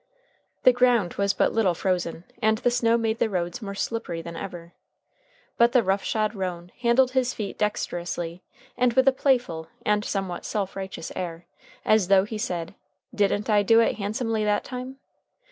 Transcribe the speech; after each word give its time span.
The 0.63 0.73
ground 0.73 1.13
was 1.13 1.31
but 1.31 1.53
little 1.53 1.75
frozen, 1.75 2.23
and 2.41 2.57
the 2.57 2.71
snow 2.71 2.97
made 2.97 3.19
the 3.19 3.29
roads 3.29 3.61
more 3.61 3.75
slippery 3.75 4.19
than 4.23 4.35
ever. 4.35 4.73
But 5.59 5.73
the 5.73 5.83
rough 5.83 6.03
shod 6.03 6.33
roan 6.33 6.71
handled 6.79 7.11
his 7.11 7.35
feet 7.35 7.59
dexterously 7.59 8.41
and 8.75 8.93
with 8.93 9.07
a 9.07 9.11
playful 9.13 9.67
and 9.85 10.03
somewhat 10.03 10.43
self 10.43 10.75
righteous 10.75 11.11
air, 11.15 11.45
as 11.85 12.07
though 12.07 12.23
he 12.23 12.39
said: 12.39 12.73
"Didn't 13.13 13.47
I 13.47 13.61
do 13.61 13.79
it 13.79 13.97
handsomely 13.97 14.43
that 14.43 14.63
time?" 14.63 14.97